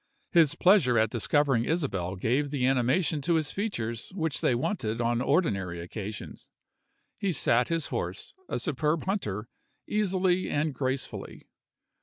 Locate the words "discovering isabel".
1.11-2.15